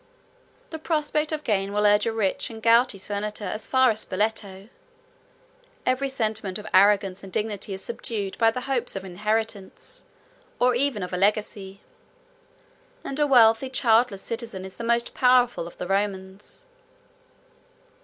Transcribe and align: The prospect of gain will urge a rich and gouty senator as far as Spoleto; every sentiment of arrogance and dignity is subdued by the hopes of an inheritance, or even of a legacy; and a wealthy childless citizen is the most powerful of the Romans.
The 0.71 0.79
prospect 0.79 1.31
of 1.31 1.43
gain 1.43 1.73
will 1.73 1.85
urge 1.85 2.07
a 2.07 2.11
rich 2.11 2.49
and 2.49 2.59
gouty 2.59 2.97
senator 2.97 3.45
as 3.45 3.67
far 3.67 3.91
as 3.91 3.99
Spoleto; 3.99 4.69
every 5.85 6.09
sentiment 6.09 6.57
of 6.57 6.65
arrogance 6.73 7.23
and 7.23 7.31
dignity 7.31 7.71
is 7.75 7.83
subdued 7.83 8.35
by 8.39 8.49
the 8.49 8.61
hopes 8.61 8.95
of 8.95 9.03
an 9.05 9.11
inheritance, 9.11 10.03
or 10.57 10.73
even 10.73 11.03
of 11.03 11.13
a 11.13 11.17
legacy; 11.17 11.81
and 13.03 13.19
a 13.19 13.27
wealthy 13.27 13.69
childless 13.69 14.23
citizen 14.23 14.65
is 14.65 14.77
the 14.77 14.83
most 14.83 15.13
powerful 15.13 15.67
of 15.67 15.77
the 15.77 15.85
Romans. 15.85 16.63